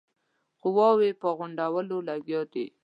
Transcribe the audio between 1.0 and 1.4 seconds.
په